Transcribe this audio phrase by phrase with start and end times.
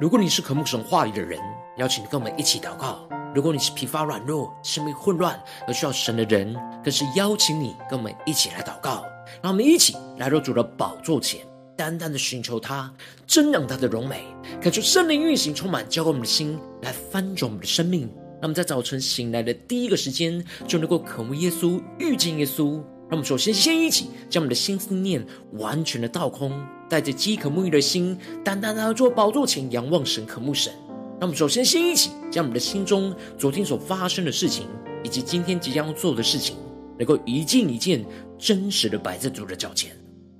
[0.00, 1.40] 如果你是渴慕神话语的人，
[1.76, 2.98] 邀请你跟我们一起祷告；
[3.34, 5.36] 如果你是疲乏软弱、生命混乱
[5.66, 9.04] 而需要神的人，更是邀请你跟我们一起来祷告。
[9.42, 11.40] 让我们一起来到主的宝座前，
[11.76, 12.94] 单单的寻求他，
[13.26, 14.22] 真让他的荣美，
[14.62, 18.02] 感受圣灵运行，充满浇灌我们的心，来翻转我们的生命。
[18.34, 22.74] 让我们在早晨醒来的第一个时间，就能够渴慕耶稣，遇见耶稣。
[23.10, 26.52] 让我们首先先一起将我们的心思念完全的倒空，
[26.88, 30.72] 带着饥渴沐浴的心，单单来到宝座前仰望神、渴慕神。
[31.20, 34.66] 那我们首先先一起将我们的心中昨天所发生的事情，
[35.02, 36.56] 以及今天即将要做的事情，
[36.96, 38.04] 能够一件一件
[38.38, 39.90] 真实的摆在主的脚前，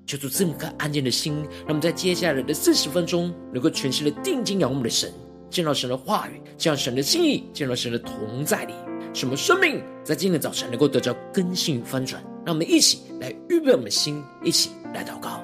[0.07, 5.13] 求主赐我们安静的心，让我们在接下来的四十分钟，能够全心的定睛仰望我们的神，
[5.51, 8.73] 见到神的话语，见到神的心意，见到神的同在里，
[9.13, 12.23] 什么生命在今天早晨能够得到更新与翻转。
[12.47, 15.43] 让我们一起来预备我们的心，一起来祷告。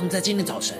[0.00, 0.78] 让我们在今天早晨，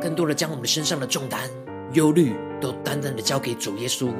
[0.00, 1.50] 更多的将我们身上的重担、
[1.94, 4.12] 忧虑，都单单的交给主耶稣，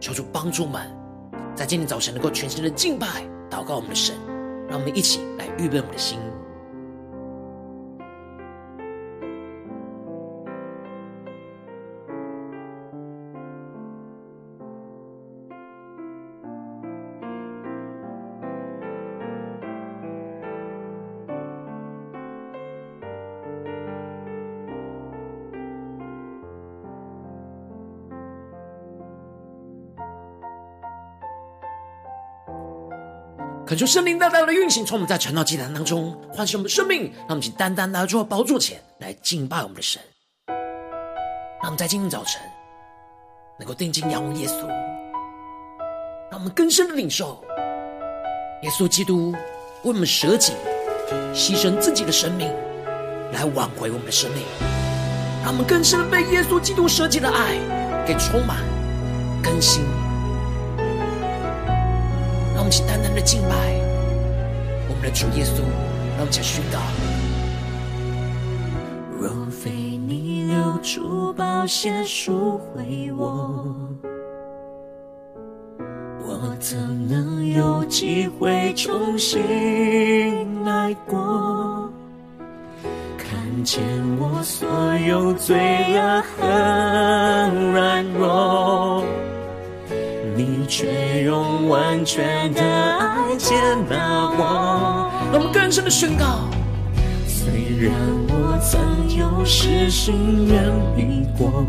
[0.00, 0.80] 求主帮助们，
[1.54, 3.06] 在今天早晨能够全心的敬拜、
[3.50, 4.16] 祷告我们的神。
[4.70, 6.18] 让我们一起来预备我们的心。
[33.72, 39.98] 恳求圣灵大大的运行，从我们在晨祷祭坛当中唤醒我们的生命，让我们请单单来到宝座前来敬拜我们的神。
[40.46, 42.38] 让我们在今天早晨
[43.58, 44.66] 能够定睛仰望耶稣，
[46.30, 47.42] 让我们更深的领受
[48.62, 49.38] 耶稣基督为
[49.84, 50.52] 我们舍己、
[51.32, 52.52] 牺牲自己的生命，
[53.32, 54.42] 来挽回我们的生命。
[55.42, 57.56] 让我们更深的被耶稣基督舍己的爱
[58.06, 58.58] 给充满、
[59.42, 59.82] 更新。
[62.72, 63.54] 让我们请单单的敬拜
[64.88, 65.60] 我们的主耶稣，
[66.16, 66.78] 让我们请宣告：
[69.20, 73.76] 若非你流出宝血赎回我，
[76.20, 76.78] 我怎
[77.08, 81.90] 能有机会重新来过？
[83.18, 83.82] 看见
[84.18, 84.66] 我所
[85.06, 85.58] 有罪
[85.94, 86.46] 恶和
[87.72, 89.04] 软弱。
[90.74, 93.54] 却用完全的爱接
[93.90, 95.10] 纳我。
[95.30, 96.48] 让我们更深的宣告：
[97.26, 97.92] 虽然
[98.26, 98.80] 我曾
[99.14, 100.64] 有失心远
[100.96, 101.66] 离过，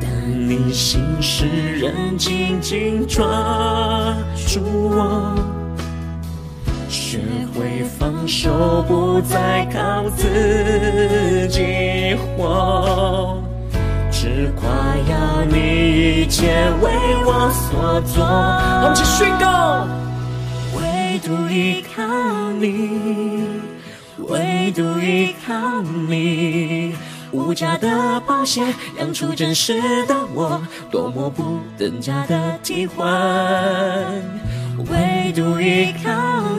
[0.00, 0.08] 但
[0.48, 1.44] 你心事
[1.78, 3.26] 仍紧紧抓
[4.46, 5.34] 住我，
[6.88, 7.18] 学
[7.54, 13.36] 会放手，不再靠自己活。
[14.22, 14.70] 只夸
[15.10, 16.92] 耀你一切为
[17.26, 19.84] 我所做，我们起宣告，
[20.78, 22.04] 唯独依靠
[22.52, 23.48] 你，
[24.18, 26.94] 唯独依靠你，
[27.32, 28.62] 无价的宝血
[29.00, 33.04] 养出真实的我，多么不等价的替换，
[34.88, 36.12] 唯独依靠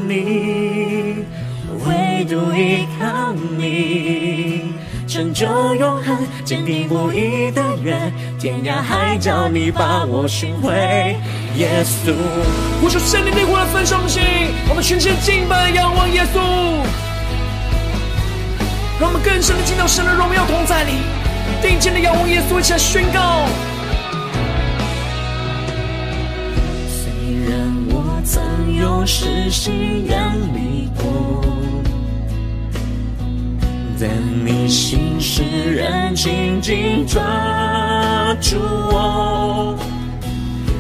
[0.06, 1.24] 你，
[1.88, 2.93] 唯独依靠。
[5.34, 6.16] 就永恒，
[6.46, 7.98] 坚定不移的约，
[8.40, 10.72] 天涯海角你把我寻回，
[11.58, 12.14] 耶稣。
[12.80, 14.22] 呼求圣灵的火来焚烧我们心，
[14.70, 16.38] 我们全心敬拜仰望耶稣，
[19.00, 20.92] 让我们更深的进到神的荣耀同在里，
[21.62, 23.48] 定睛的仰望耶稣，一起来宣告。
[26.88, 27.10] 虽
[27.50, 28.44] 然我曾
[28.76, 31.44] 有失心远离过。
[34.06, 34.12] 但
[34.46, 35.42] 你心事
[35.76, 37.22] 仍紧紧抓
[38.42, 38.58] 住
[38.92, 39.78] 我，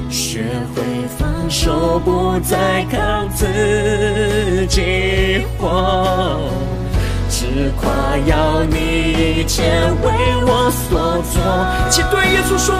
[0.09, 0.43] 学
[0.75, 0.83] 会
[1.17, 6.37] 放手，不再靠自己活，
[7.29, 9.63] 只夸耀你一切
[10.03, 10.11] 为
[10.45, 11.41] 我所做。
[11.89, 12.75] 请对耶稣说：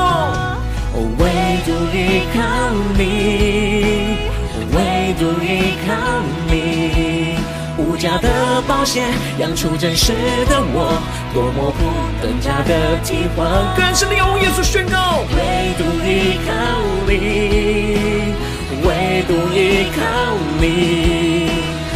[1.20, 1.22] 唯
[1.64, 2.42] 独依靠
[2.98, 4.18] 你，
[4.76, 5.48] 唯独依
[5.88, 5.90] 靠
[6.52, 6.83] 你。
[8.04, 9.06] 无价的保险，
[9.40, 10.12] 养出真实
[10.50, 11.02] 的我，
[11.34, 11.88] 多么不
[12.22, 13.48] 等价的替换。
[13.78, 16.52] 更深的仰望耶稣宣告，唯独依靠
[17.08, 18.34] 你，
[18.84, 20.04] 唯独依靠
[20.60, 21.48] 你，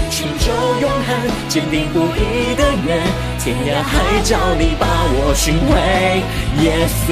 [0.10, 0.50] 寻求
[0.80, 3.02] 永恒，坚定不移的约，
[3.38, 6.24] 天涯海角你把我寻回，
[6.64, 7.12] 耶稣。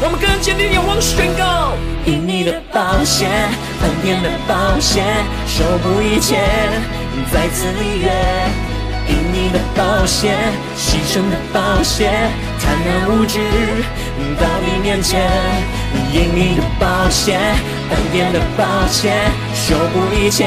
[0.00, 1.74] 让我们更坚定的仰望宣告，
[2.06, 3.28] 因你的保险，
[3.82, 5.04] 恩典的保险，
[5.46, 6.40] 守护一切，
[7.32, 8.10] 再次立约。
[9.08, 10.36] 因你的宝血，
[10.76, 12.08] 牺牲的宝血，
[12.60, 13.40] 坦然无惧
[14.38, 15.28] 到你面前。
[16.12, 19.10] 因你的宝血，恩典的宝血，
[19.52, 20.46] 修补一切，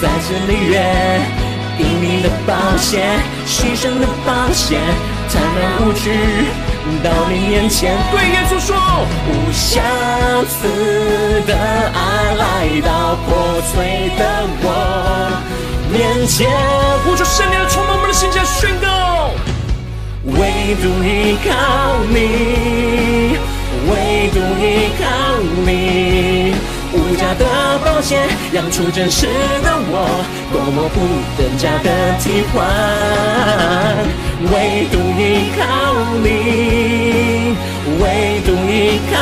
[0.00, 0.82] 再次立约。
[1.78, 3.06] 因你的宝血，
[3.46, 4.78] 牺牲的宝血，
[5.32, 6.10] 坦然无惧
[7.04, 7.96] 到你面前。
[8.10, 8.76] 对耶稣说，
[9.28, 9.80] 无相
[10.46, 14.20] 似的爱来到破碎的
[14.62, 14.66] 我。
[15.92, 16.48] 面前，
[17.04, 19.30] 呼求圣灵的充满我们的心，加宣告：
[20.38, 21.50] 唯独依靠
[22.08, 23.36] 你，
[23.90, 25.02] 唯独依靠
[25.66, 26.54] 你，
[26.92, 27.44] 无价的
[27.84, 28.22] 宝血
[28.52, 29.26] 养出真实
[29.64, 30.06] 的我，
[30.52, 30.96] 多么不
[31.36, 31.88] 等价的
[32.20, 32.64] 替换。
[34.52, 35.60] 唯独依靠
[36.22, 37.56] 你，
[38.00, 39.14] 唯独依靠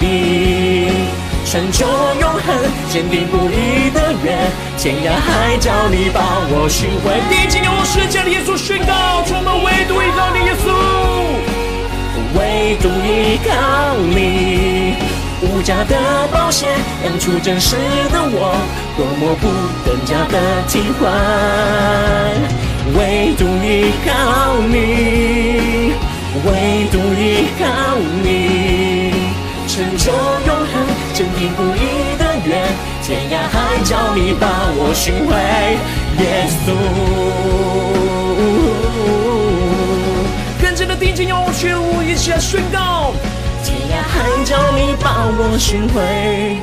[0.00, 1.23] 你。
[1.54, 2.42] 成就永恒，
[2.90, 6.20] 坚定不移的约，天涯海角你把
[6.50, 7.14] 我寻回。
[7.30, 10.66] 第一季，我是家的耶稣宣告，充满唯独依靠你耶稣，
[12.34, 13.54] 唯独依靠
[14.02, 14.96] 你，
[15.42, 16.66] 无价的宝血
[17.04, 17.76] 养出真实
[18.10, 18.58] 的我，
[18.96, 19.46] 多么不
[19.88, 20.36] 等价的
[20.66, 21.06] 替换。
[22.98, 25.94] 唯独依靠你，
[26.44, 27.62] 唯独依靠
[28.24, 28.26] 你，
[29.74, 30.86] 成就永恒。
[31.12, 32.64] 坚定不移的约，
[33.02, 35.34] 天涯海角你把我寻回，
[36.22, 36.64] 耶稣。
[40.62, 43.12] 跟着的定睛，用全无一起来宣告，
[43.64, 46.60] 天涯海角你把我寻回，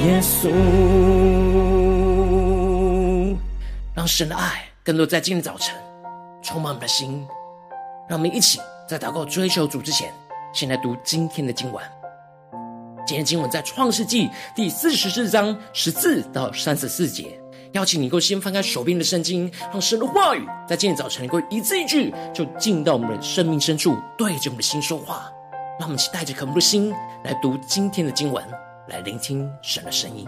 [0.00, 0.50] 耶稣。
[3.94, 5.74] 让神的爱更多在今天早晨
[6.42, 7.26] 充满我们的心，
[8.08, 10.12] 让我们一起在祷告追求主之前，
[10.52, 11.82] 先来读今天的经文。
[13.06, 17.38] 今天经文在创世纪第四十四章十四到三十四节，
[17.72, 25.30] 邀请你能够先翻开手边的圣经，让神的话语在今天早晨能够一字一句就进到我们的生命深处，对着我们的心说话。
[25.80, 26.92] 让我们一起带着渴慕的心
[27.24, 28.44] 来读今天的经文，
[28.88, 30.24] 来聆听神的声音。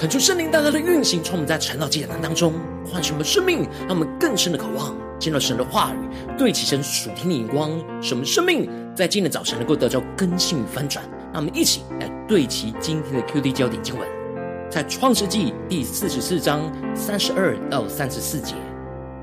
[0.00, 2.54] 恳求圣灵大大的运行，从我们在晨祷祭坛当中
[2.90, 8.66] 唤醒我们生命，让我们更深的渴望见到神的话语，对齐神属天的眼光，使我们生命
[8.96, 11.04] 在今天早晨能够得到更新与翻转。
[11.34, 14.08] 让我们一起来对齐今天的 QD 焦点经文，
[14.70, 16.62] 在创世纪第四十四章
[16.94, 18.54] 三十二到三十四节。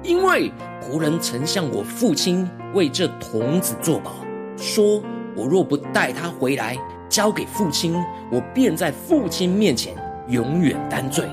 [0.03, 4.13] 因为仆人曾向我父亲为这童子作保，
[4.55, 5.01] 说：
[5.35, 6.77] 我若不带他回来
[7.09, 7.95] 交给父亲，
[8.31, 9.95] 我便在父亲面前
[10.29, 11.25] 永远担罪。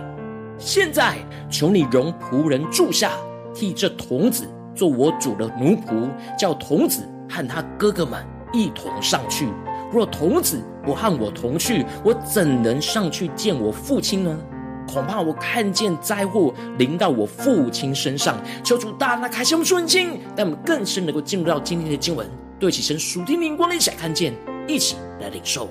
[0.58, 1.16] 现在
[1.50, 3.12] 求你容仆人住下，
[3.54, 6.08] 替这童子做我主的奴仆，
[6.38, 9.48] 叫童子和他哥哥们一同上去。
[9.92, 14.38] 若童子不和我同去，我怎能上去见我父亲呢？
[14.86, 18.36] 恐怕我看见灾祸临到我父亲身上。
[18.62, 24.34] 求主大大开启我们属灵，让我们更深能够进入到今天的经文，对起神属天灵光一起来看见，
[24.68, 25.68] 一起来领受。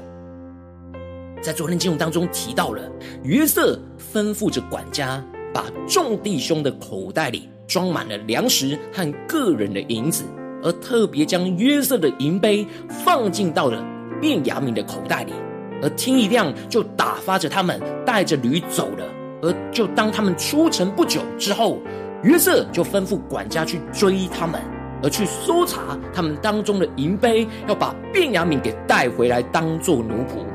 [1.43, 2.81] 在昨天经文当中提到了
[3.23, 3.77] 约瑟
[4.13, 5.21] 吩咐着管家，
[5.53, 10.23] 把众弟兄的口袋里装满了粮食和个人的银子，
[10.63, 13.83] 而特别将约瑟的银杯放进到了。
[14.21, 15.33] 便雅悯的口袋里，
[15.81, 19.05] 而天一亮就打发着他们带着驴走了。
[19.41, 21.77] 而就当他们出城不久之后，
[22.23, 24.61] 约瑟就吩咐管家去追他们，
[25.03, 30.45] 而去搜查他们当中的银杯，要把便雅悯给带回来当做奴仆。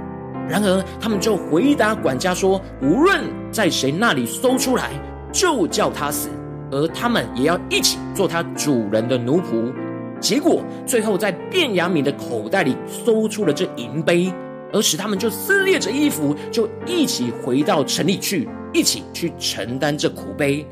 [0.48, 4.90] 然而他们就回答管家说：无论在谁那里搜出来，
[5.32, 6.30] 就叫他死，
[6.70, 9.72] 而他们也要一起做他主人的奴仆。
[10.20, 14.32] 结果最后在便雅悯的口袋里搜出了这银杯，
[14.72, 20.66] 而使他们就撕裂着衣服，就一起回到城里去，一起去承担这苦杯。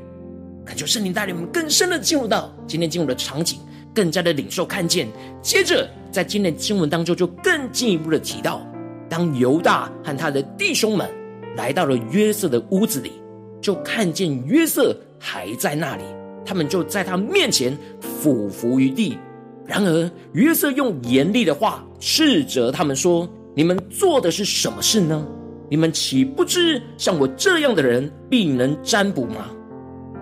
[0.64, 3.61] 恳求圣灵带领我们更深的进入到今天进入的场景，
[3.95, 5.06] 更加的领受看见。
[5.40, 8.66] 接着在今天的经文当中，就更进一步的提到，
[9.09, 11.09] 当犹大和他的弟兄们
[11.57, 13.13] 来到了约瑟的屋子里，
[13.61, 16.03] 就看见约瑟还在那里，
[16.45, 19.19] 他们就在他面前俯伏于地。
[19.65, 25.27] 然而，约瑟用严厉的话斥责他们说：“你们做的是什么事呢？
[25.69, 29.51] 你们岂不知像我这样的人必能占卜吗？”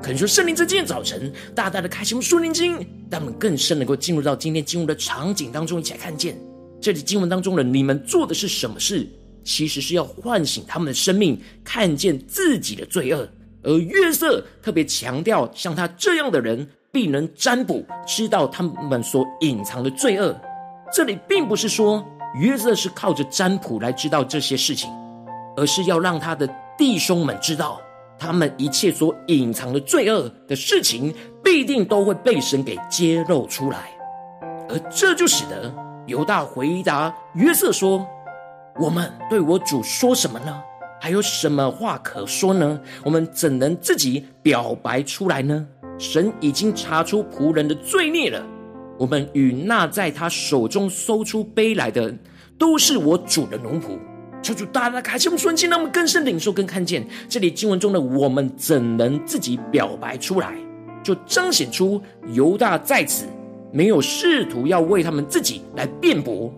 [0.00, 2.74] 可能说，圣灵在今天早晨大大的开启我们属灵经，
[3.10, 6.38] 让我们更深能够进入到今天进入的场景当中，一起来看见
[6.84, 9.08] 这里经文当中的“你们做的是什么事”，
[9.42, 13.26] 其实是要唤醒他们的生命，看见自己的罪恶。
[13.62, 16.68] 而约瑟特别强调，像他这样的人。
[16.92, 20.32] 必能占卜，知道他们所隐藏的罪恶。
[20.92, 22.06] 这里并不是说
[22.38, 24.88] 约瑟是靠着占卜来知道这些事情，
[25.56, 26.48] 而是要让他的
[26.78, 27.80] 弟兄们知道，
[28.16, 31.12] 他们一切所隐藏的罪恶的事情，
[31.42, 33.90] 必定都会被神给揭露出来。
[34.68, 35.74] 而这就使得
[36.06, 38.06] 犹大回答约瑟说
[38.78, 40.62] ：“我们对我主说什么呢？
[41.00, 42.78] 还有什么话可说呢？
[43.02, 45.66] 我们怎能自己表白出来呢？”
[45.98, 48.44] 神已经查出仆人的罪孽了。
[48.98, 52.14] 我们与那在他手中搜出杯来的，
[52.58, 53.98] 都是我主的奴仆。
[54.42, 60.54] 求主大大开启我们瞬间，让我们更深领受、更看见这里经文中的我们怎能自己表白出来，
[61.02, 63.24] 就彰显出犹大在此
[63.74, 66.54] 没有试图要为他们自己来辩驳，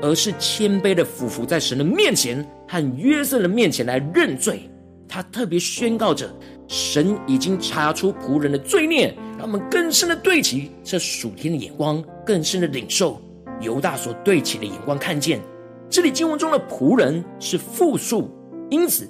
[0.00, 4.62] 而是谦卑的俯伏在神的面前和约瑟的面前来认罪。
[5.06, 6.28] 他特别宣告着。
[6.68, 13.22] 神已经查出仆人的罪孽，让我们更深的对齐这属天的眼光，更深的领受
[13.60, 15.40] 犹大所对齐的眼光，看见
[15.88, 18.28] 这里经文中的仆人是复数，
[18.68, 19.08] 因此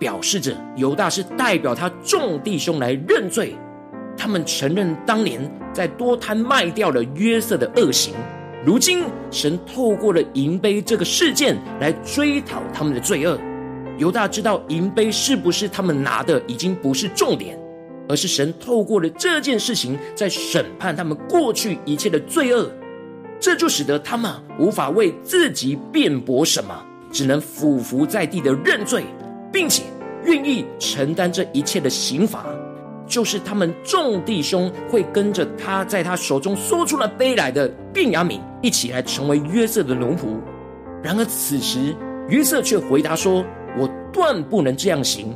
[0.00, 3.54] 表示着犹大是代表他众弟兄来认罪，
[4.20, 5.40] 他们承认当年
[5.72, 8.12] 在多摊卖掉了约瑟的恶行，
[8.62, 13.38] 如今神透过了银杯这个事件来追讨他们的罪恶。
[13.96, 17.58] 犹大知道银杯是不是他们拿的已经不是重点，
[18.10, 22.70] 而是神透过了这件事情在审判他们过去一切的罪恶，
[23.40, 26.78] 这就使得他们无法为自己辩驳什么，
[27.10, 29.02] 只能俯伏在地的认罪，
[29.50, 29.84] 并且
[30.26, 32.44] 愿意承担这一切的刑罚，
[33.10, 40.38] 就是他们众弟兄会跟着他在他手中搜出了杯来的便雅悯一起来成为约瑟的奴仆。
[41.02, 41.94] 然而此时
[42.28, 43.44] 约瑟却回答说。
[43.78, 45.32] 我断不能这样行，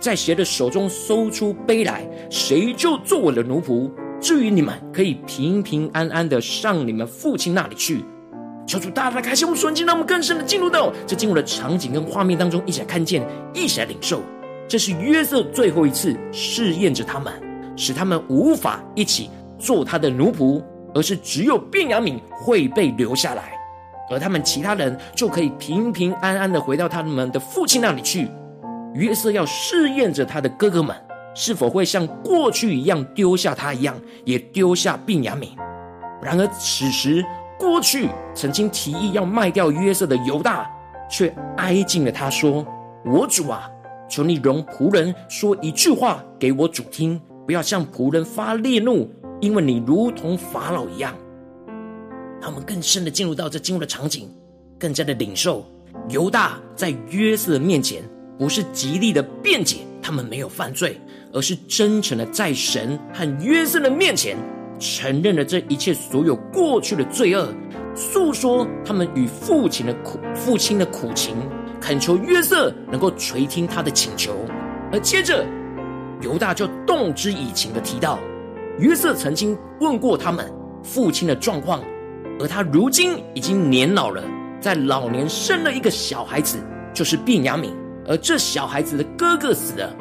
[0.00, 3.88] 在谁的手中搜出杯来，谁就做我的奴仆。
[4.20, 8.04] 至于你们，可以平平安安的上你们父亲那里去。
[8.66, 14.20] 求主大大开心我们瞬间，让我们更深的进入到这进入的场景跟画面当中，一起来看见，一起来领受。
[14.68, 17.32] 这是约瑟最后一次试验着他们，
[17.76, 20.62] 使他们无法一起做他的奴仆，
[20.94, 23.52] 而是只有便雅悯会被留下来。
[24.10, 28.28] 而他们其他人就可以平平安安的回到他们的父亲那里去。
[28.94, 30.96] 约瑟要试验着他的哥哥们
[31.34, 33.94] 是否会像过去一样丢下他一样，
[34.24, 35.48] 也丢下便雅悯。
[36.22, 37.24] 然而此时，
[37.58, 40.70] 过去曾经提议要卖掉约瑟的犹大，
[41.10, 42.64] 却挨近了他说
[43.04, 43.70] ：“我主啊，
[44.08, 49.10] 求你容仆人说一句话给我主听，不要向仆人发烈怒，
[49.40, 51.14] 因为你如同法老一样。”
[52.40, 54.30] 他们更深的进入到这进入的场景，
[54.78, 55.64] 更加的领受
[56.08, 58.02] 犹大在约瑟的面前，
[58.38, 61.00] 不是极力的辩解他们没有犯罪，
[61.32, 64.36] 而是真诚的在神和约瑟的面前。
[64.78, 67.48] 承认了这一切所有过去的罪恶，
[67.94, 71.34] 诉说他们与父亲的苦、父亲的苦情，
[71.86, 74.34] 恳求约瑟能够垂听他的请求。
[74.90, 75.46] 而接着，
[76.20, 78.18] 犹大就动之以情的提到，
[78.80, 81.80] 约瑟曾经问过他们父亲的状况，
[82.40, 84.20] 而他如今已经年老了，
[84.60, 86.58] 在老年生了一个小孩子，
[86.92, 87.70] 就是便雅悯，
[88.04, 89.94] 而这小孩子的哥哥死了，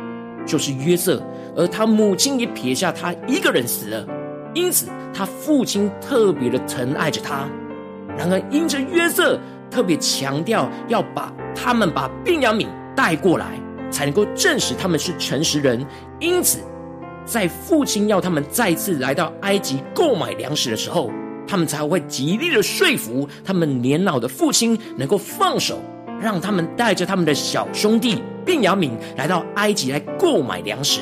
[0.43, 1.21] 就是约瑟，
[1.55, 4.07] 而他母亲也撇下他一个人死了。
[4.55, 7.47] 因此，他父亲特别的疼爱着他。
[8.17, 9.39] 然而，因着约瑟
[9.75, 13.59] 特别强调要把他们把病雅悯带过来，
[13.91, 15.85] 才能够证实他们是诚实人。
[16.17, 16.59] 因此，
[17.25, 21.11] 在父亲要他们再次来到埃及购买粮食的时候，
[21.45, 25.77] 他们才会极力的说服他们年老的父亲能够放手，
[26.21, 31.01] 让他们带着他们的小兄弟病雅悯来到埃及来购买粮食。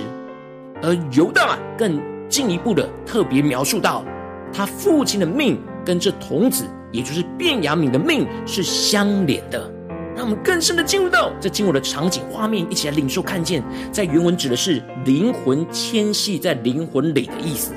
[0.81, 2.01] 而犹大更。
[2.29, 4.03] 进一步的特别描述到，
[4.51, 9.69] 他父亲的命跟这童子，也就是便雅悯的命是相连的。
[10.15, 17.73] 让我们更深的进入到这经文的场景画面，一起来领受看见，在原文指的是灵魂牵系在灵魂里的意思。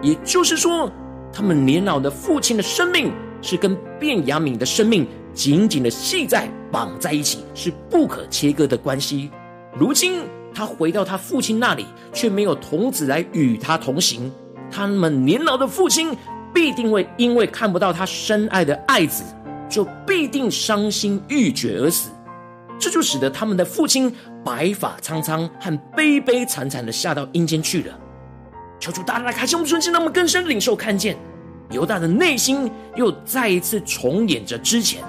[0.00, 0.90] 也就是说，
[1.30, 9.30] 他们年老的父亲的生命是跟便雅悯的生命紧紧的系在绑在一起，是不可切割的关系。
[9.78, 10.22] 如今。
[10.54, 14.30] 他回到他父亲那里，却没有童子来与他同行。
[14.70, 16.14] 他们年老的父亲
[16.52, 19.22] 必定会因为看不到他深爱的爱子，
[19.68, 22.10] 就必定伤心欲绝而死。
[22.78, 24.12] 这就使得他们的父亲
[24.44, 27.98] 白发苍苍和悲悲惨惨的下到阴间去了。
[28.80, 31.16] 求主大大来开启我们的心，让我们更深领受看见
[31.70, 35.02] 犹大的内心又再一次重演着之前，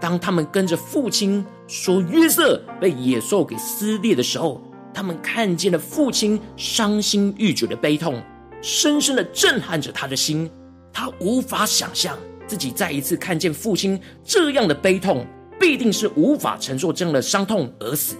[0.00, 4.62] 当他们跟着父亲说约瑟被野兽给撕裂的时候。
[4.96, 8.22] 他们看见了父亲伤心欲绝的悲痛，
[8.62, 10.48] 深深的震撼着他的心。
[10.94, 15.26] 他无法想象自己再一次看见父亲这样的悲痛，
[15.60, 18.16] 必定是无法承受这样的伤痛而死。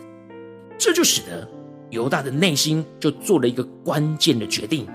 [0.77, 1.49] 这就使得
[1.91, 4.87] 犹大的内心就做了一个关键的决定，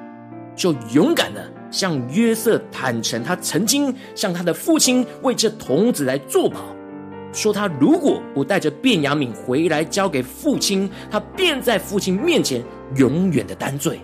[0.55, 6.59] 就勇敢的向约瑟坦诚，他曾经向他的父亲为这童子来作保。
[7.31, 12.61] 说他如果不带着便雅悯回来交给父亲，他便在父亲面前
[12.97, 14.01] 永远的担罪。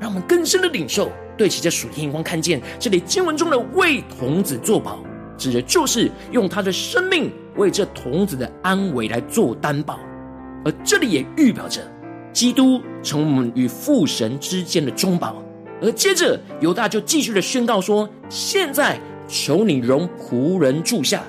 [0.00, 5.02] 让我们更深的领受，对齐这属天眼光，看见这里经文中的为童子作保，
[5.36, 9.98] 指的就是用他的生命为这童子的安危来做担保。
[10.64, 11.80] 而这里也预表着
[12.32, 15.42] 基督成为我们与父神之间的中保。
[15.80, 21.22] 而接着犹大就继续的宣告说：现在求你容仆人住下。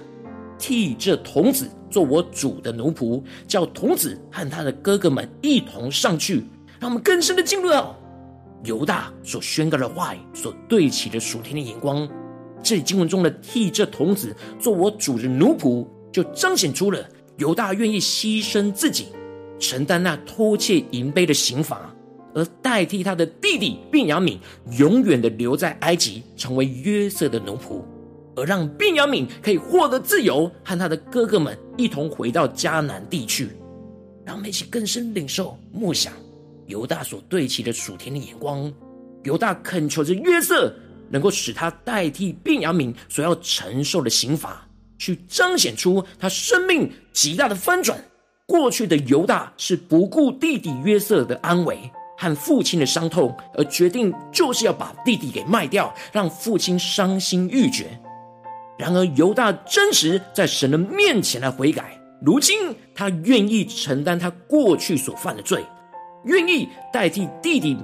[0.57, 6.43] 替这童子做我主的奴仆，叫童子和他的哥哥们一同上去，
[6.79, 7.95] 让我们更深的进入到
[8.63, 12.07] 犹大所宣告的话语，所对齐的属天的眼光。
[12.61, 17.03] 这里经文中的替这童子做我主的奴仆，就彰显出了
[17.37, 19.07] 犹大愿意牺牲自己，
[19.57, 21.95] 承担那偷窃银杯的刑罚，
[22.35, 24.37] 而代替他的弟弟便雅敏，
[24.77, 27.81] 永远的留在埃及，成为约瑟的奴仆。
[28.35, 33.49] 而让便雅敏可以获得自由，和他的哥哥们一同回到迦南地去，
[34.25, 36.13] 让我们一起更深领受默想
[36.69, 38.71] 犹大所对齐的属天的眼光。
[39.23, 40.73] 犹大恳求着约瑟，
[41.09, 44.65] 能够使他代替便雅悯所要承受的刑罚，
[44.97, 47.99] 去彰显出他生命极大的翻转。
[48.45, 51.77] 过去的犹大是不顾弟弟约瑟的安危
[52.17, 57.99] 和父亲的伤痛，而决定就是要把弟弟给卖掉，让父亲伤心欲绝。
[58.77, 61.99] 然而，犹大真实在神的面前来悔改。
[62.21, 65.63] 如今，他愿意承担他过去所犯的罪，
[66.23, 67.77] 愿意代替弟弟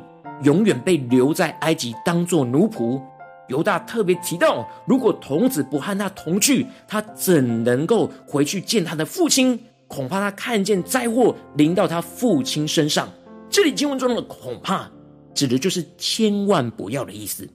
[0.44, 3.02] 永远被留在埃及当做奴仆。
[3.48, 9.60] 犹大特别提到，如果童子不和他同去，他怎能够回去见他的父亲？
[9.88, 13.08] 恐怕他看见灾祸临到他父亲身上。
[13.50, 14.90] 这里经文中的“恐怕”
[15.36, 17.48] 指的就是千万不要的意思。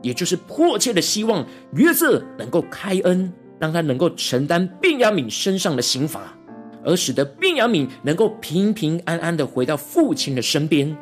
[0.00, 6.36] 也就是迫切的希望约瑟能够开恩，让他能够承担便雅悯身上的刑罚，
[6.84, 10.96] 而使得便雅敏能够平平安安的回到父亲的身边，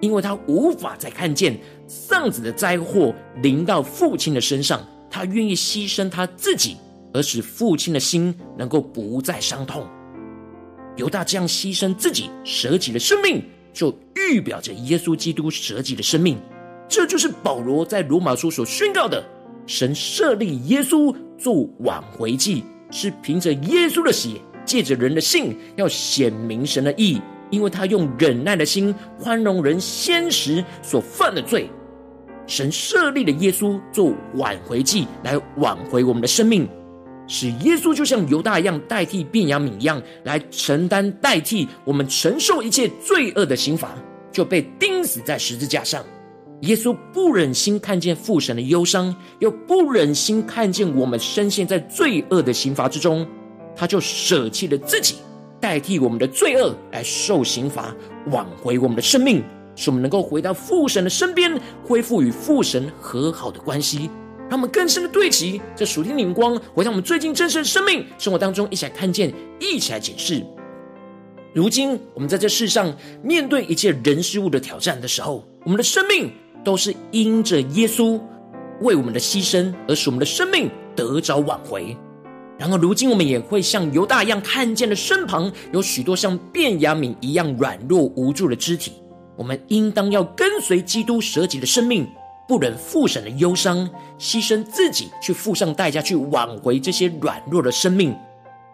[0.00, 6.76] 因为他无法再看见丧子的灾祸临到父亲的身上，他愿意牺牲他自己，
[7.12, 9.86] 而使父亲的心能够不再伤痛。
[10.96, 16.38] 犹大这样牺牲自己、舍己的生命，就预表着耶稣基督舍己的生命。
[16.88, 19.22] 这就是保罗在罗马书所宣告的：
[19.66, 27.18] 神设立耶稣做挽回祭，是凭着耶稣的血，借着人的信，要显明神的义，
[27.50, 31.70] 因为他用忍耐的心宽容人先时所犯的罪。
[32.46, 36.68] 神设立了耶稣做挽回祭，来挽回我们的生命，
[37.26, 43.96] 使耶稣就像犹大一样，代替便雅悯一样，来承担代替我们承受一切罪恶的刑罚，
[44.30, 46.04] 就被钉死在十字架上。
[46.60, 53.26] 耶稣不忍心看见父神的忧伤，又不忍心看见我们深陷在罪恶的刑罚之中，
[53.76, 55.16] 他就舍弃了自己，
[55.60, 57.94] 代替我们的罪恶来受刑罚，
[58.30, 59.44] 挽回我们的生命，
[59.76, 64.10] 使我们能够回到父神的身边，恢复与父神和好的关系。
[64.48, 70.42] 让我们更深的对齐这属天灵光，回到我们最近真实的生命生活当中，一起来看见，一起来检视。
[71.52, 76.32] 如今我们在这世上面对一切人事物的挑战的时候，我们的生命。
[76.64, 78.20] 都是因着耶稣
[78.80, 81.96] 为我们的牺牲，而使我们的生命得着挽回。
[82.58, 88.92] 然而，如今我们也会像犹大一样，看见了身旁有许多像便雅悯一样软弱无助的肢体。
[89.36, 92.08] 我们应当要跟随基督舍己的生命，
[92.48, 93.86] 不忍父神的忧伤，
[94.18, 98.16] 牺牲自己去付上代价，去挽回这些软弱的生命。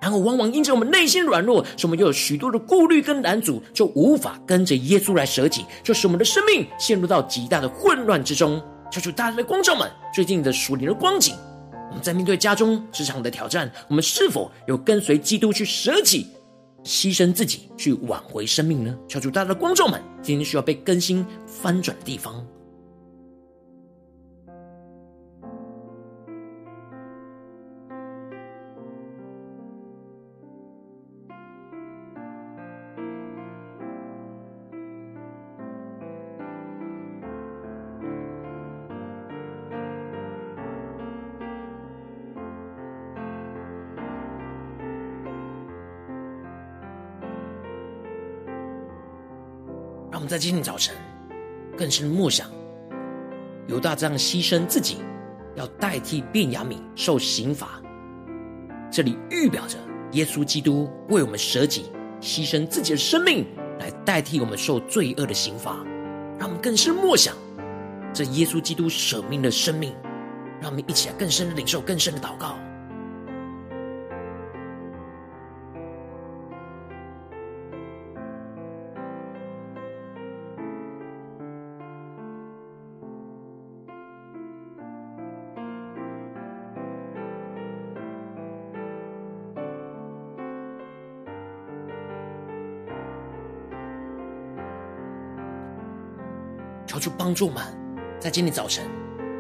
[0.01, 8.63] 然后，往往因着我们内心软弱，使我们又有许多的顾虑跟难阻，就无法跟着耶稣来舍己，就使我们的生命陷入到极大的混乱之中。
[8.93, 11.35] 求主大家的光照们，最近的属灵的光景，
[11.93, 16.27] 我们在面对家中、职场的挑战，我们是否有跟随基督去舍己、
[16.85, 18.97] 牺牲自己，去挽回生命呢？
[19.07, 22.43] 求主大家的观众们，今天需要被更新翻转的地方。
[50.23, 50.95] 们在今天早晨
[51.77, 52.49] 更深默想，
[53.67, 54.99] 犹大这样牺牲自己，
[55.57, 57.83] 要代替便雅悯受刑罚。
[58.91, 59.77] 这里预表着
[60.13, 61.87] 耶稣基督为我们舍己，
[62.21, 63.45] 牺牲自己的生命，
[63.81, 65.85] 来代替我们受罪恶的刑罚。
[66.39, 67.35] 让我们更深默想
[68.13, 69.93] 这耶稣基督舍命的生命，
[70.61, 72.57] 让我们一起来更深的领受，更深的祷告。
[97.03, 97.61] 主帮助们，
[98.21, 98.85] 在今天早晨，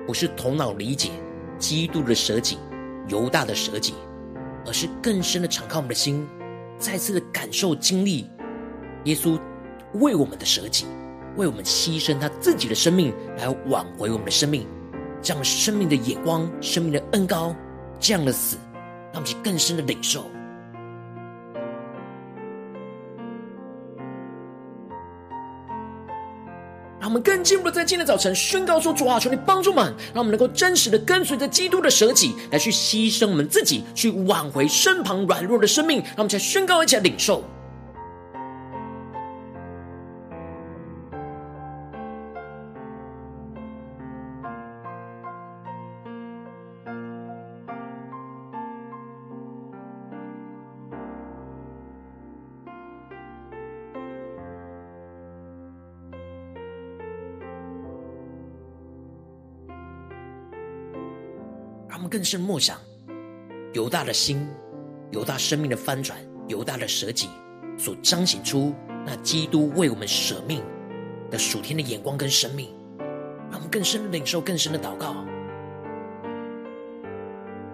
[0.05, 1.11] 不是头脑理解
[1.61, 2.59] 基督的舍己、
[3.07, 3.95] 犹大的舍己，
[4.67, 6.27] 而是更深的敞开我们的心，
[6.77, 8.29] 再次的感受经历
[9.05, 9.39] 耶稣
[9.93, 10.87] 为我们的舍己，
[11.37, 14.67] 为我们牺牲他自己的生命来挽回我们的生命，
[15.23, 17.55] 这样生命的眼光、生命的恩膏，
[18.01, 18.57] 这样的死，
[19.13, 20.25] 让我们去更深的领受。
[27.03, 35.99] 让我们更进一步的在今天早晨宣告说：主啊，求你帮助我们，让我们能够真实的跟随着基督的舍己，来去牺牲我们自己，去挽回身旁软弱的生命。
[35.99, 37.43] 让我们再宣告一下领受。
[62.23, 62.79] 更深默想，
[63.73, 64.47] 犹大的心，
[65.11, 67.29] 犹大生命的翻转，犹大的舍己，
[67.77, 68.73] 所彰显出
[69.05, 70.63] 那基督为我们舍命
[71.33, 72.73] 的属天的眼光跟生命。
[73.51, 75.17] 让我们更深的领受，更深的祷告。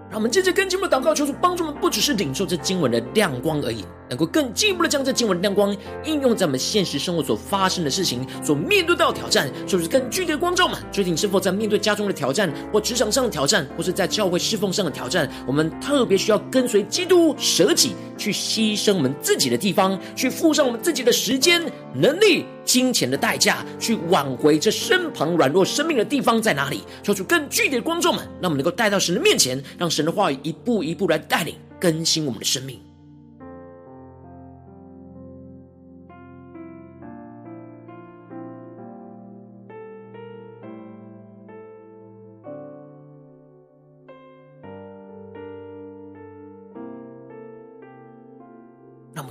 [0.09, 10.79] 让我们接着跟进的祷告，求主帮助我们，不只是领受这经文的亮光而已，能够更进一步的将这经文的亮光应用在我们现实生活所发生的事情、所面对到的挑战，就是更具体的光照们。
[10.91, 15.31] 最近是否在面对家中的挑战，或职场上的挑战，或是在教会侍奉上的挑战？
[15.47, 21.63] 我们特别需要跟随基督舍己，去牺牲我们自己的地方，去付上我们自己的时间、
[21.95, 26.83] 能力、金钱的代价，去挽回这身旁软弱生命的地方在哪里？
[27.03, 32.88] 求主更具体的光照们，让我们能够带到神的面前，让神的话语一步一步来带领更新我们的生命。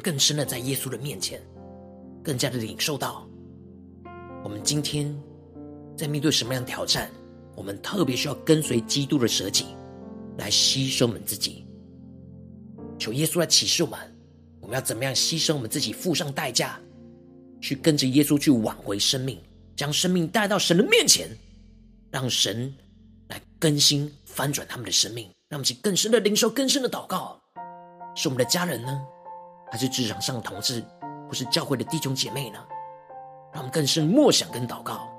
[0.07, 1.37] 更深的在耶稣的面前，
[2.23, 3.27] 更加的领受到，
[4.41, 5.13] 我们今天
[5.97, 7.11] 在面对什么样的挑战，
[7.57, 9.65] 我们特别需要跟随基督的舍己，
[10.37, 11.67] 来牺牲我们自己。
[12.97, 13.99] 求耶稣来启示我们，
[14.61, 16.79] 我们要怎么样牺牲我们自己，付上代价，
[17.59, 19.37] 去跟着耶稣去挽回生命，
[19.75, 21.27] 将生命带到神的面前，
[22.11, 22.73] 让神
[23.27, 27.37] 来更新翻转他们的生命，让我们去更深的领受，更深的祷告，
[28.15, 29.01] 是我们的家人呢？
[29.71, 30.84] 还是职场上的同事，
[31.27, 32.60] 或是教会的弟兄姐妹呢？
[33.51, 35.10] 让我们更深默想跟祷告。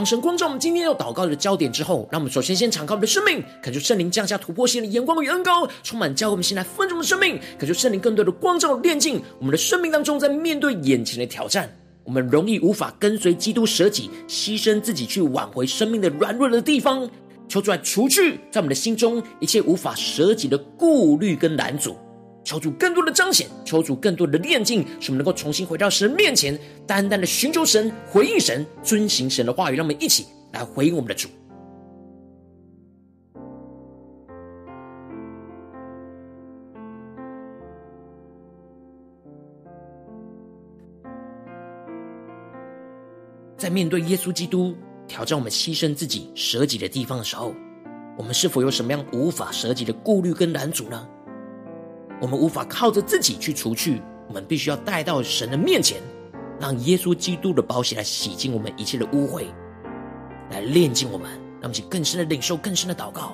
[0.00, 7.38] 当神光照我们今天要祷告的焦点之后，让我们首先先敞开我们的生命，恳求圣灵降下突破性的眼光与恩膏，充满教会我们现在丰盛的生命。
[7.58, 11.70] 恳求圣灵更多的光照炼净我们的生命当中，在面对眼前的挑战，
[12.02, 17.06] 我们容易无法跟随基督舍己、牺牲自己去挽回生命的软弱的地方，
[17.46, 21.94] 求主来除去在我们的心中一切无法舍己的顾虑跟拦阻。
[22.50, 29.76] 求主更多的彰显，求主更多的炼净，使我们能够重新回到神面前，单单的寻求神，回应神，遵行神的话语。
[29.76, 31.28] 让我们一起来回应我们的主。
[43.56, 44.74] 在面对耶稣基督
[45.06, 47.54] 挑战我们牺牲自己、舍己的地方的时候，
[48.18, 51.06] 我们是否有什么样无法舍己的顾虑跟拦阻呢？
[52.20, 55.96] 我们无法靠着自己去除去，我们必须要带到神的面前，
[56.60, 59.46] 让耶稣基督的宝血来洗净我们一切的污秽，
[60.50, 63.32] 来炼净我们，让我们去更深的领受、更深的祷告。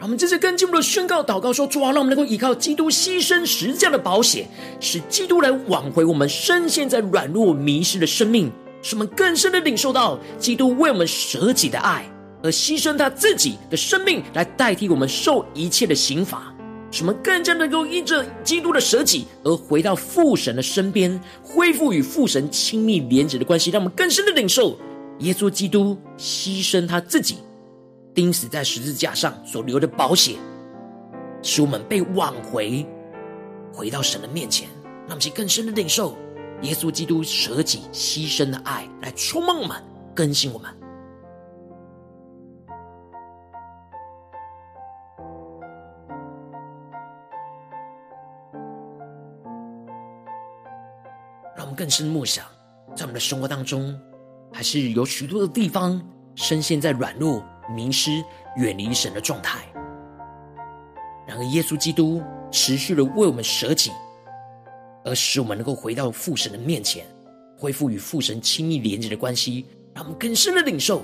[0.00, 4.46] 我们这次跟进步的宣告、祷告说：主啊，让我们能够依靠基督牺牲十字架的宝血，
[4.78, 8.52] 使基督来挽回我们深陷在软弱迷失的生命。
[8.84, 12.04] 使我们更深的领受到基督为我们舍己的爱，
[12.42, 16.54] 而牺牲他自己的生命来代替我们受一切的刑罚。
[16.90, 23.70] 使我们更加能够因着基督的舍己而回到父神的身边，恢复与父神亲密连结的关系。
[23.70, 24.78] 让我们更深的领受
[25.20, 27.38] 耶稣基督牺牲他自己，
[28.14, 30.34] 钉死在十字架上所流的宝血，
[31.42, 32.86] 使我们被挽回，
[33.72, 34.68] 回到神的面前。
[35.06, 36.14] 让我们去更深的领受。
[36.62, 39.82] 耶稣基督舍己牺牲的爱，来充满我们，
[40.14, 40.70] 更新我们。
[51.56, 52.44] 让我们更深默想，
[52.96, 53.98] 在我们的生活当中，
[54.52, 56.02] 还是有许多的地方
[56.34, 58.24] 深陷在软弱、迷失、
[58.56, 59.60] 远离神的状态。
[61.26, 63.92] 然而，耶稣基督持续的为我们舍己。
[65.04, 67.04] 而使我们能够回到父神的面前，
[67.58, 71.02] 恢复与父神亲密连接的关系，让我们更深的领受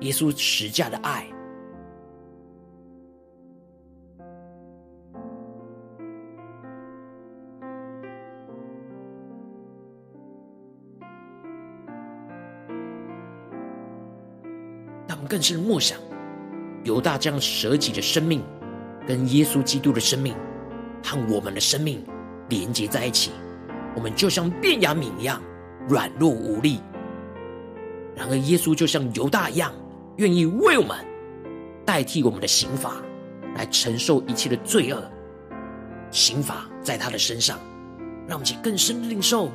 [0.00, 1.26] 耶稣十架的爱。
[15.08, 15.98] 让我们更深的默想
[16.84, 18.40] 犹大这样舍己的生命，
[19.06, 20.34] 跟耶稣基督的生命
[21.04, 22.02] 和我们的生命。
[22.48, 23.30] 连接在一起，
[23.94, 25.42] 我们就像便雅悯一样
[25.88, 26.80] 软弱无力。
[28.14, 29.72] 然而，耶稣就像犹大一样，
[30.16, 30.96] 愿意为我们
[31.84, 33.02] 代替我们的刑罚，
[33.54, 35.02] 来承受一切的罪恶。
[36.10, 37.58] 刑罚在他的身上，
[38.28, 39.50] 让我们去更深的领受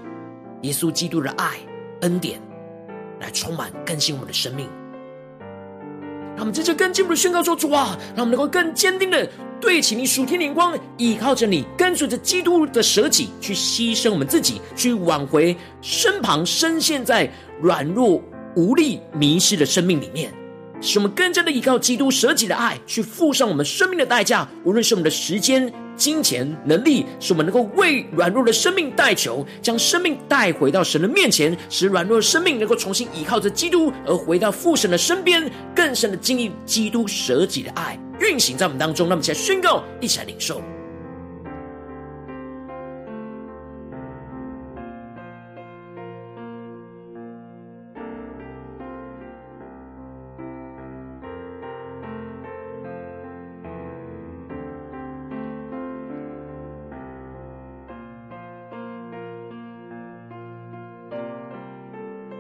[0.64, 1.58] 耶稣基督的爱
[2.02, 2.42] 恩典，
[3.20, 4.68] 来充满更新我们的生命。
[6.36, 9.30] 让我们在这更进步的宣告说：主啊，让我们能够更坚定的。
[9.60, 17.30] 对齐你属天灵光，依靠着你，跟随着基督的舍己，去牺牲我们自己，去挽回身旁深陷在
[17.62, 18.22] 软弱
[18.56, 20.32] 无力、迷失的生命里面。
[20.80, 39.08] 使我们更加的依靠基督舍己的爱，去付上我们生命的代价，无论是我们的时间、金钱、能力，使我们能够为软弱的生命代求，将生命带回到神的面前，使软弱的生命能够重新依靠着基督，而回到父神的身边，更深的经历基督舍己的爱运行在我们当中。
[39.10, 40.62] 那么，起来宣告，一起来领受。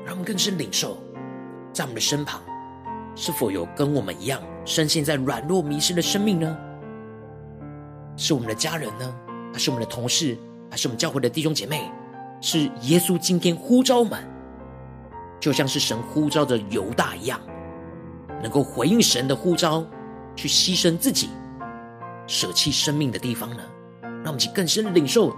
[0.05, 0.97] 让我们更深领受，
[1.73, 2.41] 在我们的身旁，
[3.19, 6.55] 是否有跟我们一样深陷在软弱迷失的生命呢？
[8.15, 9.15] 是我们的家人呢？
[9.51, 10.37] 还是我们的同事？
[10.69, 11.91] 还是我们教会的弟兄姐妹？
[12.41, 14.23] 是耶稣今天呼召我们，
[15.39, 17.39] 就像是神呼召着犹大一样，
[18.43, 19.83] 能够回应神的呼召，
[20.35, 21.31] 去牺牲自己、
[22.27, 23.63] 舍弃生命的地方呢？
[24.01, 25.35] 让我们去更深的领受，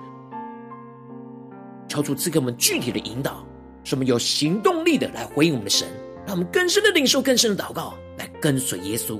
[1.88, 3.46] 求主赐给我们具体的引导。
[3.86, 5.88] 使我们有行动力的来回应我们的神，
[6.26, 9.20] 让我们更深的领受、更深的祷告，来跟随耶稣。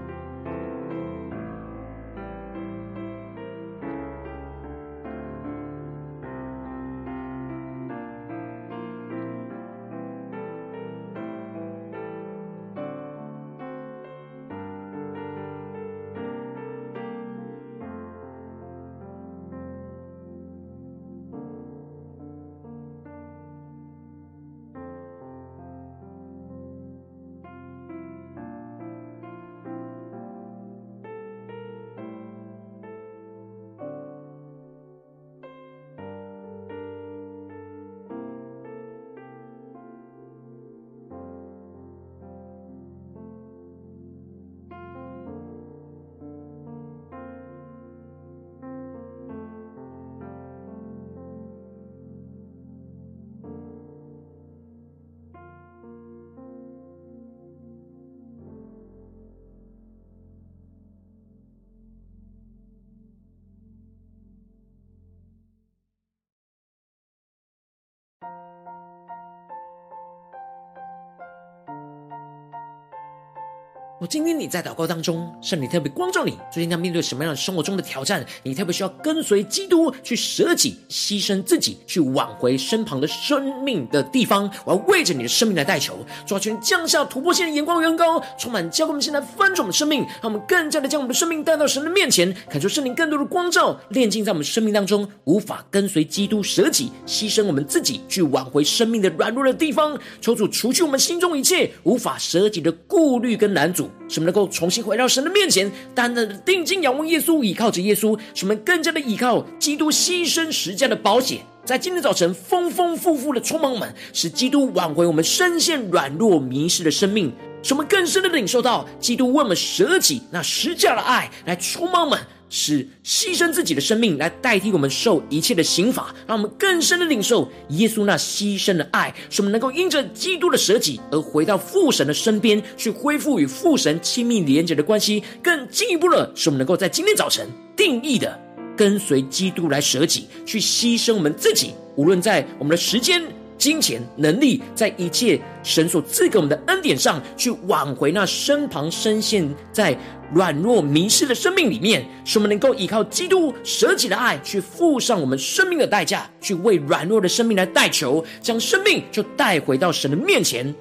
[74.01, 78.25] 我今天你在祷告当中，圣灵特别光照你，最近在面对什么样的生活中的挑战？
[78.41, 84.49] 你特别需要跟随基督去舍己、牺牲自己，去挽回身旁的生命的地方。
[84.65, 99.95] 我要为着你的生命来代求，主啊，求你降下突破性的眼光，远高，充满教会我们现在翻转我们的生命，让我们更加的将我们的生命带到神的面前，感受圣灵更多的光照，炼净在我们生命当中，无法跟随基督舍己、牺牲我们自己，去挽回生命的软弱的地方。
[100.19, 103.90] 求主除去我们心中一切无法舍己的顾虑跟难阻。
[104.07, 117.31] 使我们能够重新回到神的面前，单单的定睛仰望耶稣，依靠着耶稣，使我们更加的依靠基督牺牲十架的保险，在今天早晨丰丰富富的充满我们，使基督挽回我们深陷软弱迷失的生命，
[117.63, 122.19] 使我们更深的领受到基督为我们舍己那十架的爱，来充满我们。
[122.51, 135.23] 是牺牲自己的生命来代替我们受一切的刑罚，让我们更深的领受耶稣那牺牲的爱，使我们能够因着基督的舍己而回到父神的身边，去恢复与父神亲密连结的关系。
[135.41, 138.37] 更进一步的，使我们能够在今天早晨定义的
[138.75, 143.23] 跟随基督来舍己，去牺牲我们自己，无论在我们的时间、
[143.61, 149.95] 金钱、能力，在一切神所赐给我们的恩典上，去挽回那身旁深陷在。
[150.33, 160.73] 软弱迷失的生命里面，使我们能够依靠基督舍己的爱，去付上我们生命的代价，去为软弱的生命来代求，将生命就带回到神的面前，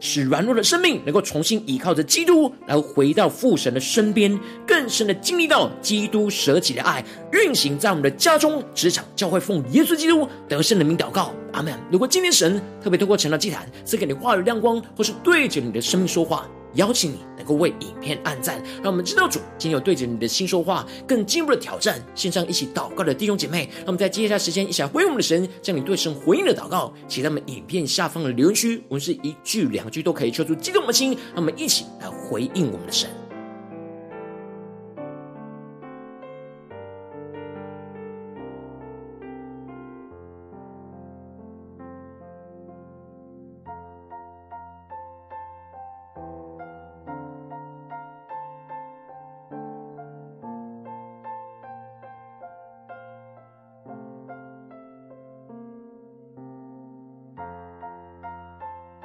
[0.00, 4.36] 使软弱的生命能够重新依靠着基督，然后回到父神的身边，
[4.66, 11.72] 更深的经历到基督舍己的爱运行在我们的家中、职场、教会，奉耶稣基督得胜的名祷告，阿门。
[11.92, 16.48] 如果今天神特别透过成了祭坛赐给你话语亮光，或是对着你的生命说话。
[16.74, 22.00] 邀请你能够为影片按赞，让我们知道主今天有对着你的心说话，更进一步的挑战。
[22.14, 33.10] 线上一起祷告的弟兄姐妹，让我们在接下来时间一起来回应我们的神，将你对神回应的祷告写在我们影片下方的留言区，我们是一句两句都可以，求出激动的心，让我们一起来回应我们的神。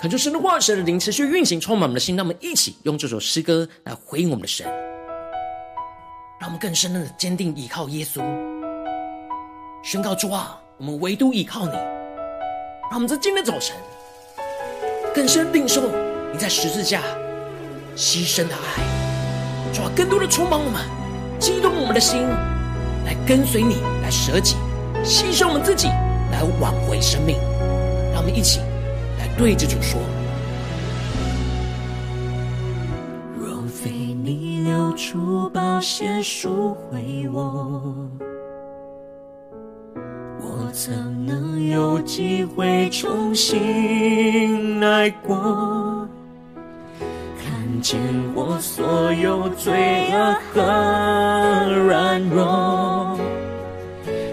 [0.06, 2.16] 恳求神的话语、神的灵持续运行，充满我们的心。
[2.16, 4.68] 让我们一起用这首诗歌来回应我们的神，
[6.40, 8.22] 让我们更深的坚定依靠耶稣，
[9.84, 11.72] 宣告主啊，我们唯独依靠你。
[11.72, 13.76] 让我们在今天早晨
[15.12, 15.82] 更深领受
[16.32, 17.02] 你在十字架
[17.96, 18.84] 牺牲的爱，
[19.74, 20.84] 主啊，更多的充满我们，
[21.40, 22.22] 激动我们的心，
[23.06, 24.56] 来跟随你，来舍己，
[25.04, 25.88] 牺牲我们自己，
[26.32, 27.38] 来挽回生命。
[28.14, 28.60] 让我们一起。
[29.38, 30.00] 对着主说：
[33.38, 37.94] 若非你流出宝血赎回我，
[40.40, 40.94] 我怎
[41.26, 46.08] 能有机会重新来过？
[47.38, 48.00] 看见
[48.34, 50.62] 我所有罪恶和
[51.86, 53.20] 软弱，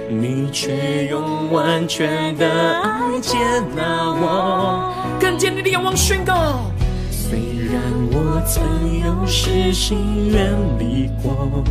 [0.09, 3.39] 你却用完全的爱接
[3.75, 4.93] 纳我。
[5.19, 6.71] 更坚定的仰望宣告，
[7.11, 7.39] 虽
[7.73, 8.63] 然我曾
[8.99, 11.65] 有失心远离过，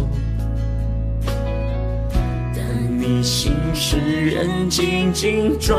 [2.56, 5.76] 但你心使人紧紧抓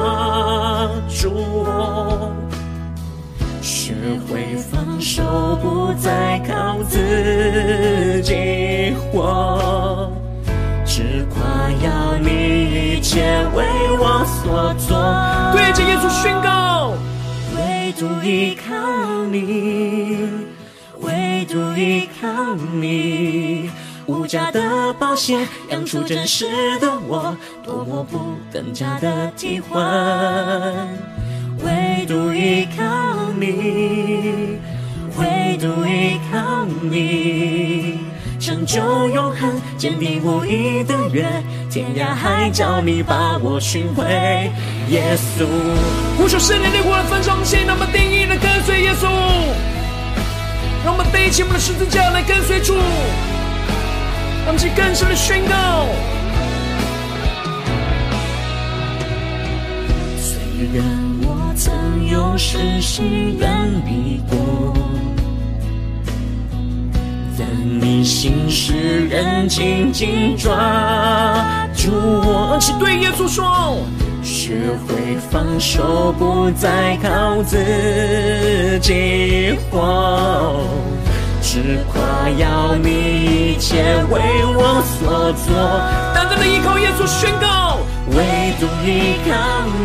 [1.08, 2.30] 住我，
[3.62, 3.94] 学
[4.28, 10.12] 会放手，不再靠自己活，
[11.42, 11.46] 我
[11.82, 12.28] 要你
[12.96, 13.20] 一切
[13.54, 13.64] 为
[13.98, 14.88] 我所做。
[15.52, 16.94] 对着耶稣宣告。
[17.56, 20.28] 唯独依靠你，
[21.00, 23.70] 唯独依靠你，
[24.06, 26.46] 无价的宝血养出真实
[26.80, 28.18] 的我，多么不
[28.52, 29.82] 等价的替换。
[31.64, 32.82] 唯独依靠
[33.38, 34.58] 你，
[35.18, 37.81] 唯独依靠你，
[38.64, 41.26] 成就永恒，坚定无移的约，
[41.70, 44.04] 天涯海角你把我寻回，
[44.88, 45.46] 耶稣。
[46.16, 49.08] 呼求圣灵烈火来焚烧，我们定义的跟随耶稣，
[50.84, 55.88] 让我们背起我们的十字架来跟随主，让我们去更深的宣告。
[60.18, 60.38] 虽
[60.78, 60.84] 然
[61.22, 63.48] 我曾有失心远
[63.86, 64.36] 离过，
[65.16, 65.21] 但
[67.64, 70.50] 你心使人紧紧抓
[71.74, 73.78] 住我，去对耶稣说。
[74.22, 74.54] 学
[74.86, 80.60] 会放手，不再靠自己活，
[81.40, 84.20] 只夸耀你一切为
[84.54, 85.54] 我所做。
[86.14, 87.78] 单单的依靠耶稣宣告，
[88.10, 89.30] 唯独依靠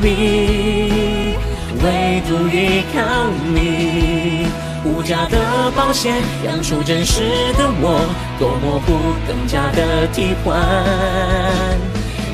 [0.02, 1.36] 你，
[1.84, 2.98] 唯独依靠
[3.54, 4.47] 你，
[4.88, 6.14] 无价的宝血
[6.46, 7.22] 养出真实
[7.58, 8.00] 的我，
[8.40, 8.94] 多么不
[9.28, 10.58] 更加的替换。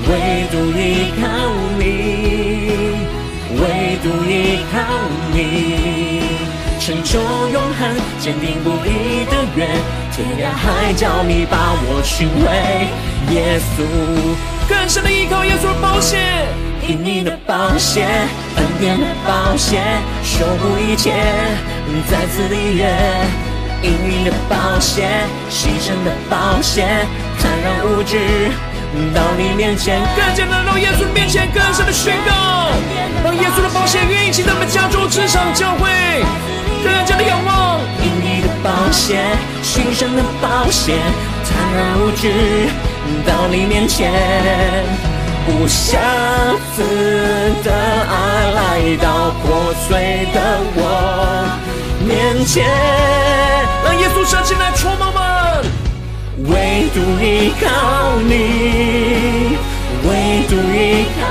[0.07, 1.25] 唯独依靠
[1.79, 1.81] 你，
[3.57, 4.75] 唯独依靠
[5.33, 6.21] 你，
[6.79, 7.19] 成就
[7.51, 9.67] 永恒，坚定不移的约，
[10.11, 12.45] 天涯海角你把我寻回，
[13.33, 13.83] 耶稣。
[14.69, 16.17] 更深的依靠耶稣的宝血，
[16.87, 18.05] 因你的宝血，
[18.55, 19.81] 恩典的宝血，
[20.23, 21.13] 守护一切，
[22.09, 22.93] 再次立约。
[23.81, 25.09] 因你的宝血，
[25.49, 26.87] 牺牲的宝血，
[27.41, 28.17] 坦然无惧。
[29.13, 32.69] 到你面前，更加的到耶稣的面前，更深的宣告，
[33.23, 35.89] 让耶稣的宝血运行在我们家中、职场、教会，
[36.83, 37.81] 更加的仰望。
[37.99, 39.19] 因你的宝血，
[39.63, 40.93] 牺牲的宝血，
[41.43, 42.69] 坦然无惧，
[43.25, 44.13] 到你面前，
[45.45, 45.99] 无瑕
[46.73, 46.83] 疵
[47.63, 48.59] 的爱来
[49.01, 50.37] 到破碎的
[50.75, 50.79] 我
[52.05, 52.65] 面前，
[53.83, 55.21] 让耶稣升起来充满们。
[56.45, 57.65] 唯独依靠
[58.21, 59.57] 你，
[60.03, 60.09] 唯
[60.49, 61.21] 独依靠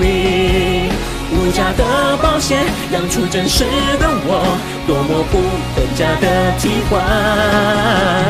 [0.00, 0.88] 你，
[1.32, 2.56] 无价的宝血
[2.92, 3.64] 养出真实
[3.98, 5.32] 的我，多么不
[5.74, 8.23] 等价的替换。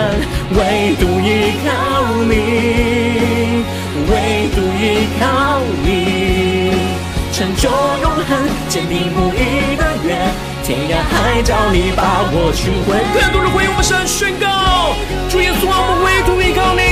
[8.75, 10.17] 坚定不移的约。
[10.65, 12.99] 天涯海角，你把我寻回。
[13.15, 14.97] 更多人回应我们神宣告，
[15.31, 16.83] 主耶稣，我们唯独依靠你，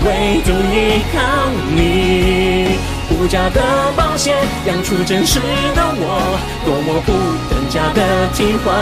[0.00, 2.80] 唯独依靠你，
[3.10, 3.60] 无价的
[3.94, 4.34] 宝血
[4.64, 5.40] 养出真实
[5.74, 7.12] 的我，多么不
[7.52, 8.72] 等价的替换。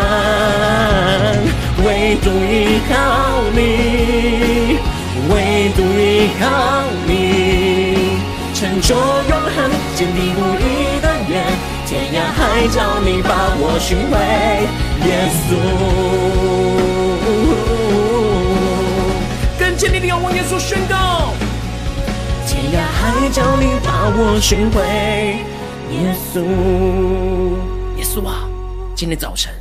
[1.82, 4.78] 唯独依靠你，
[5.28, 8.14] 唯独依靠你，
[8.54, 11.03] 成就永恒，坚定不移。
[11.94, 14.18] 天涯海角，你把我寻回，
[15.06, 15.54] 耶稣。
[19.56, 21.32] 更坚定的仰望耶稣宣告。
[22.48, 25.38] 天涯海角，你把我寻回，
[25.92, 26.42] 耶稣。
[27.96, 28.48] 耶稣啊，
[28.96, 29.54] 今天早晨，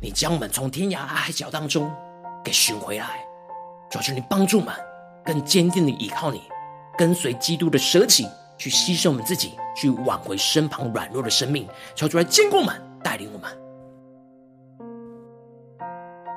[0.00, 1.92] 你将我们从天涯海角当中
[2.42, 3.04] 给寻回来，
[3.90, 4.74] 求求你帮助我们，
[5.22, 6.40] 更坚定的依靠你，
[6.96, 8.26] 跟随基督的舍己，
[8.56, 13.63] 去牺牲我们自己，去挽回身旁软弱的生命，求主来坚固我们，带领我们。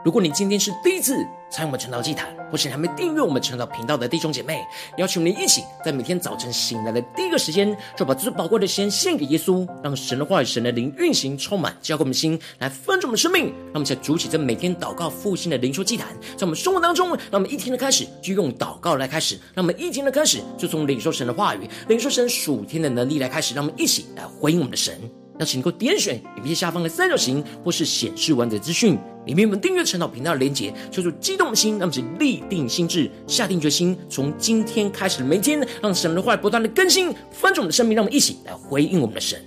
[0.07, 4.65] 如果你今天是第一次参与我们晨祷祭坛，或是你还没订阅我们晨祷频道的弟兄姐妹，
[4.97, 13.47] 邀请你一起在每天早晨醒来的第一个时间，就把最宝贵的时间献给耶稣，让神的话语、神的灵运行充满，交给我们心，来分盛我们的生命。
[13.47, 24.97] 让我们在主起这每天祷告复兴的灵修祭坛，在我们生活当中，让我们一天的开始就用祷告来开始，让我们一天的开始就从领受神的话语、领受神属天的能力来开始，让我们一起来回应我们的神。
[25.39, 39.39] 那请你够点选影片下方的三角形，或是显示完整资讯，里面我们订阅陈导频道的连接，求主激动的心，让我们立定心智，下定决心，从今天开始每天，让神的话不断的更新，翻转我们的生命，让我们一起来回应我们的神。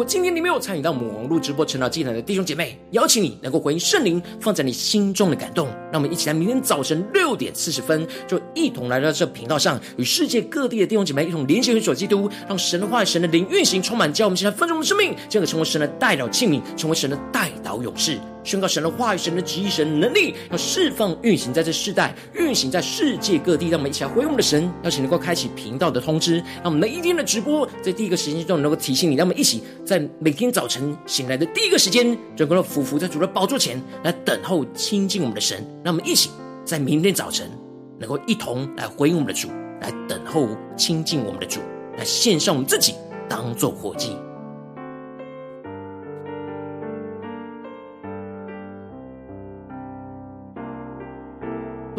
[0.00, 18.18] 果今天你没有参与到我们网络直播成长祭坛的弟兄姐妹，邀请你能够回应圣灵放在你心中的感动，让我们一起来明天早晨六点四十分，就一同来到这频道上，与世界各地的弟兄姐妹一同连接、联结基督，让神的话、神的灵运行充满，叫我们现在分盛的生命，将可成为神的代祷器皿，成为神的代祷勇士。
[18.42, 23.68] 宣告神的话语、神的旨意、神能力，要释放、运行在这世代，运行在世界各地。
[23.68, 29.14] 让我们一起来回应我们的神，邀请能够开启频道的通知，让我们每一天的直播在第一个时间段能够提醒你。
[29.14, 35.64] 让我们一起在每天早晨醒来的第一个时间，就能够俯伏在主的宝座前来等候亲近我们的神。
[35.84, 36.30] 让我们一起
[36.64, 37.50] 在明天早晨
[37.98, 39.48] 能够一同来回应我们的主，
[39.80, 41.60] 来等候亲近我们的主，
[41.98, 42.94] 来献上我们自己
[43.28, 44.16] 当做活祭。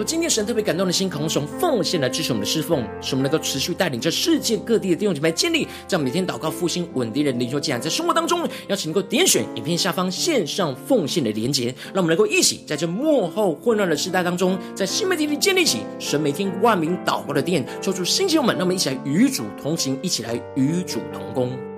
[0.03, 21.70] 今天神特别感动的心，渴望从奉献来支持我们的侍奉，使我们能够持续带领着世界各地的弟兄姐妹建立，在每天祷告复兴稳定的灵修祭坛，在生活当中，邀请能够点选影片下方线上奉献的连结，让我们能够一起在这幕后混乱的时代当中，在新媒体里建立起神每天万名祷告的殿，抽出新朋友们，让我们一起来与主同行，一起来与主同工。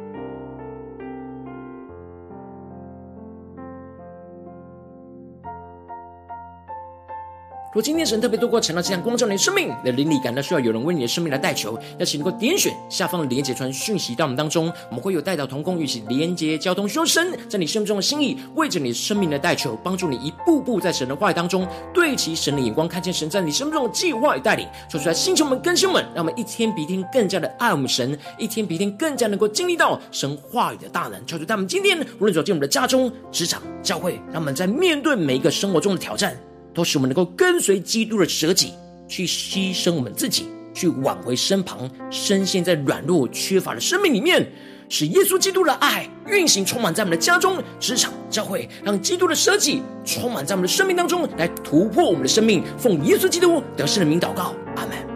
[7.74, 31.20] 如果今天神特别透过晨祷这样光照你的生命，你的灵里感到需要有人为你的生命来代求，邀请能够点选下方的连结传讯息到我们当中，我们会有代祷同工与其连接交通，修神在你生命中的心意，为着你生命的代求，帮助你一步步在神的话语当中对齐神的眼光，看见神在你生命中的计划与带领，说出来，星球们、更新们，让我们一天比一天更加的爱我们神，一天比一天更加能够经历到神话语的大能。
[31.26, 36.38] 求主他们今天无论走进我们的家中、职场、教会，让我们在面对每一个生活中的挑战。
[36.74, 38.74] 都使我们能够跟随基督的舍己，
[39.08, 44.52] 去牺牲我们自己，去挽回身旁深陷在软弱缺乏的生命里面，
[44.90, 52.64] 使耶稣基督的爱运行充满在我们的家中、职场、教会，让基督的舍己充满在我们的生命当中，来突破我们的生命。
[52.78, 55.13] 奉耶稣基督得胜的名祷告，阿门